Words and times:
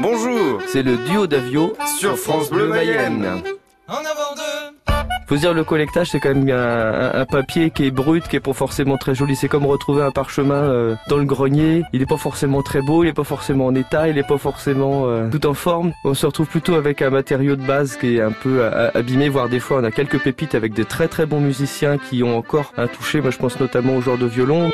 Bonjour, 0.00 0.60
c'est 0.66 0.82
le 0.82 0.96
duo 0.96 1.26
d'Avio 1.26 1.74
sur 1.98 2.18
France 2.18 2.50
Bleu 2.50 2.68
Mayenne. 2.68 3.42
En 3.88 3.98
avant 3.98 4.36
faut 5.26 5.34
dire 5.34 5.54
le 5.54 5.64
collectage 5.64 6.10
c'est 6.10 6.20
quand 6.20 6.32
même 6.32 6.48
un, 6.48 7.24
papier 7.24 7.70
qui 7.70 7.84
est 7.84 7.90
brut, 7.90 8.28
qui 8.28 8.36
est 8.36 8.40
pas 8.40 8.52
forcément 8.52 8.96
très 8.96 9.14
joli. 9.14 9.34
C'est 9.34 9.48
comme 9.48 9.66
retrouver 9.66 10.02
un 10.02 10.12
parchemin 10.12 10.54
euh, 10.54 10.94
dans 11.08 11.16
le 11.16 11.24
grenier. 11.24 11.82
Il 11.92 12.00
est 12.00 12.06
pas 12.06 12.16
forcément 12.16 12.62
très 12.62 12.80
beau, 12.80 13.02
il 13.02 13.08
est 13.08 13.12
pas 13.12 13.24
forcément 13.24 13.66
en 13.66 13.74
état, 13.74 14.08
il 14.08 14.18
est 14.18 14.26
pas 14.26 14.38
forcément 14.38 15.08
euh, 15.08 15.28
tout 15.28 15.44
en 15.46 15.54
forme. 15.54 15.92
On 16.04 16.14
se 16.14 16.26
retrouve 16.26 16.46
plutôt 16.46 16.74
avec 16.74 17.02
un 17.02 17.10
matériau 17.10 17.56
de 17.56 17.66
base 17.66 17.96
qui 17.96 18.16
est 18.16 18.20
un 18.20 18.30
peu 18.30 18.60
euh, 18.60 18.88
abîmé, 18.94 19.28
voire 19.28 19.48
des 19.48 19.58
fois 19.58 19.78
on 19.80 19.84
a 19.84 19.90
quelques 19.90 20.22
pépites 20.22 20.54
avec 20.54 20.74
des 20.74 20.84
très 20.84 21.08
très 21.08 21.26
bons 21.26 21.40
musiciens 21.40 21.98
qui 21.98 22.22
ont 22.22 22.38
encore 22.38 22.72
un 22.76 22.86
toucher. 22.86 23.20
Moi 23.20 23.32
je 23.32 23.38
pense 23.38 23.58
notamment 23.58 23.96
aux 23.96 24.00
joueurs 24.00 24.18
de 24.18 24.26
violon. 24.26 24.70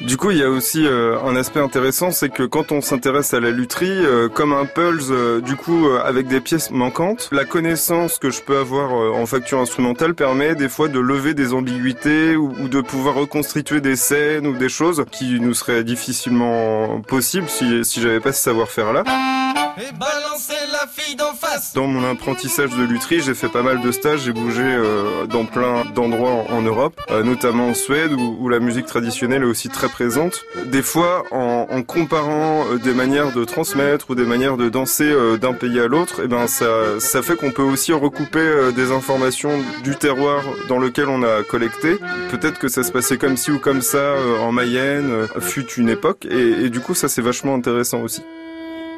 Du 0.00 0.16
coup, 0.16 0.32
il 0.32 0.38
y 0.38 0.42
a 0.42 0.50
aussi 0.50 0.84
euh, 0.86 1.20
un 1.22 1.36
aspect 1.36 1.60
intéressant, 1.60 2.10
c'est 2.10 2.28
que 2.28 2.42
quand 2.42 2.72
on 2.72 2.80
s'intéresse 2.80 3.32
à 3.32 3.38
la 3.38 3.50
lutherie, 3.50 3.86
euh, 3.88 4.28
comme 4.28 4.52
un 4.52 4.66
pulse, 4.66 5.06
euh, 5.10 5.40
du 5.40 5.54
coup, 5.54 5.88
avec 6.04 6.26
des 6.26 6.40
pièces 6.40 6.72
manquantes, 6.72 7.28
la 7.30 7.44
connaissance 7.44 8.18
que 8.18 8.30
je 8.30 8.42
peux 8.42 8.58
avoir 8.58 8.92
en 8.92 9.24
facture 9.26 9.60
instrumentale 9.60 10.14
permet 10.14 10.56
des 10.56 10.68
fois 10.68 10.88
de 10.88 10.98
lever 10.98 11.34
des 11.34 11.52
ambiguïtés 11.52 12.34
ou, 12.34 12.68
de 12.68 12.80
pouvoir 12.80 13.14
reconstituer 13.14 13.80
des 13.80 13.94
scènes 13.94 14.46
ou 14.48 14.56
des 14.56 14.68
choses 14.68 15.04
qui 15.12 15.38
nous 15.38 15.54
seraient 15.54 15.84
difficilement 15.84 17.00
possibles 17.02 17.48
si, 17.48 17.84
si 17.84 18.00
j'avais 18.00 18.20
pas 18.20 18.32
ce 18.32 18.42
savoir-faire-là. 18.42 19.04
Et 19.78 19.92
balancer 19.92 20.53
la 20.84 20.90
fille 20.90 21.16
d'en 21.16 21.32
face. 21.32 21.72
Dans 21.72 21.86
mon 21.86 22.04
apprentissage 22.10 22.70
de 22.70 22.82
lutherie, 22.82 23.20
j'ai 23.20 23.34
fait 23.34 23.48
pas 23.48 23.62
mal 23.62 23.80
de 23.80 23.90
stages, 23.90 24.20
j'ai 24.20 24.32
bougé 24.32 24.62
euh, 24.62 25.26
dans 25.26 25.44
plein 25.46 25.84
d'endroits 25.94 26.44
en, 26.50 26.62
Europe, 26.62 27.00
euh, 27.10 27.22
notamment 27.22 27.68
en 27.68 27.74
Suède 27.74 28.12
où, 28.12 28.48
la 28.48 28.60
musique 28.60 28.86
traditionnelle 28.86 29.42
est 29.42 29.46
aussi 29.46 29.68
très 29.68 29.88
présente. 29.88 30.42
Des 30.66 30.82
fois, 30.82 31.24
en, 31.30 31.66
en 31.70 31.82
comparant 31.82 32.66
euh, 32.66 32.78
des 32.78 32.92
manières 32.92 33.32
de 33.32 33.44
transmettre 33.44 34.10
ou 34.10 34.14
des 34.14 34.26
manières 34.26 34.56
de 34.56 34.68
danser 34.68 35.14
d'un 35.40 35.54
pays 35.54 35.80
à 35.80 35.86
l'autre, 35.86 36.20
et 36.20 36.24
eh 36.24 36.28
ben 36.28 36.46
ça, 36.46 37.00
ça 37.00 37.22
fait 37.22 37.36
qu'on 37.36 37.50
peut 37.50 37.62
aussi 37.62 37.92
recouper 37.92 38.72
des 38.76 38.92
informations 38.92 39.52
du 39.82 39.96
terroir 39.96 40.42
dans 40.68 40.78
lequel 40.78 41.08
on 41.08 41.22
a 41.22 41.42
collecté. 41.42 41.96
Peut-être 42.30 42.58
que 42.58 42.68
ça 42.68 42.82
se 42.82 42.92
passait 42.92 43.16
comme 43.16 43.36
ci 43.36 43.50
ou 43.50 43.58
comme 43.58 43.80
ça 43.80 44.14
en 44.40 44.52
Mayenne, 44.52 45.26
fut 45.40 45.66
une 45.74 45.88
époque, 45.88 46.26
et, 46.30 46.64
et 46.64 46.70
du 46.70 46.80
coup 46.80 46.94
ça 46.94 47.08
c'est 47.08 47.22
vachement 47.22 47.54
intéressant 47.54 48.02
aussi. 48.02 48.22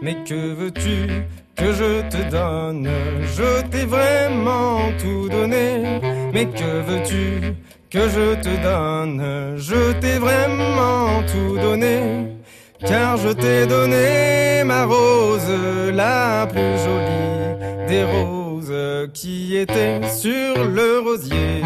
Mais 0.02 0.16
que 0.24 0.54
veux-tu? 0.54 1.45
Que 1.56 1.72
je 1.72 2.02
te 2.08 2.30
donne 2.30 2.88
Je 3.36 3.62
t'ai 3.70 3.84
vraiment 3.84 4.80
tout 4.98 5.28
donné. 5.28 6.00
Mais 6.32 6.46
que 6.46 6.82
veux-tu 6.88 7.54
que 7.90 8.08
je 8.08 8.34
te 8.34 8.62
donne? 8.62 9.56
Je 9.56 9.92
t'ai 10.00 10.18
vraiment 10.18 11.22
tout 11.32 11.58
donné. 11.58 12.28
Car 12.86 13.16
je 13.16 13.30
t'ai 13.30 13.66
donné 13.66 14.62
ma 14.64 14.84
rose, 14.84 15.50
la 15.94 16.46
plus 16.46 16.76
jolie 16.84 17.88
des 17.88 18.04
roses 18.04 19.08
qui 19.14 19.56
était 19.56 20.00
sur 20.08 20.62
le 20.62 21.00
rosier 21.00 21.62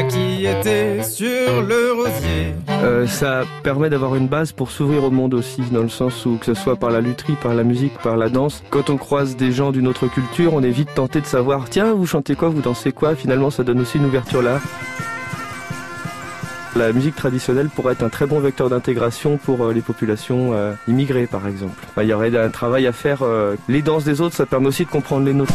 qui 0.00 0.46
était 0.46 1.02
sur 1.02 1.62
le 1.62 1.92
rosier. 1.92 2.54
Euh, 2.70 3.06
ça 3.06 3.42
permet 3.62 3.90
d'avoir 3.90 4.14
une 4.14 4.26
base 4.26 4.52
pour 4.52 4.70
s'ouvrir 4.70 5.04
au 5.04 5.10
monde 5.10 5.34
aussi, 5.34 5.60
dans 5.70 5.82
le 5.82 5.90
sens 5.90 6.24
où 6.24 6.38
que 6.38 6.46
ce 6.46 6.54
soit 6.54 6.76
par 6.76 6.90
la 6.90 7.00
lutherie, 7.00 7.36
par 7.42 7.54
la 7.54 7.62
musique, 7.62 7.92
par 7.98 8.16
la 8.16 8.30
danse, 8.30 8.62
quand 8.70 8.88
on 8.88 8.96
croise 8.96 9.36
des 9.36 9.52
gens 9.52 9.70
d'une 9.70 9.86
autre 9.86 10.06
culture, 10.06 10.54
on 10.54 10.62
est 10.62 10.70
vite 10.70 10.94
tenté 10.94 11.20
de 11.20 11.26
savoir, 11.26 11.68
tiens, 11.68 11.92
vous 11.92 12.06
chantez 12.06 12.34
quoi, 12.34 12.48
vous 12.48 12.62
dansez 12.62 12.92
quoi, 12.92 13.14
finalement 13.14 13.50
ça 13.50 13.64
donne 13.64 13.80
aussi 13.80 13.98
une 13.98 14.06
ouverture 14.06 14.40
là. 14.40 14.60
La 16.74 16.90
musique 16.94 17.14
traditionnelle 17.14 17.68
pourrait 17.68 17.92
être 17.92 18.02
un 18.02 18.08
très 18.08 18.24
bon 18.24 18.40
vecteur 18.40 18.70
d'intégration 18.70 19.36
pour 19.36 19.62
euh, 19.62 19.74
les 19.74 19.82
populations 19.82 20.54
euh, 20.54 20.72
immigrées 20.88 21.26
par 21.26 21.46
exemple. 21.46 21.84
Il 22.00 22.08
y 22.08 22.14
aurait 22.14 22.34
un 22.34 22.48
travail 22.48 22.86
à 22.86 22.92
faire. 22.92 23.18
les 23.68 23.82
danses 23.82 24.04
des 24.04 24.22
autres, 24.22 24.34
ça 24.34 24.46
permet 24.46 24.68
aussi 24.68 24.86
de 24.86 24.90
comprendre 24.90 25.26
les 25.26 25.34
nôtres. 25.34 25.52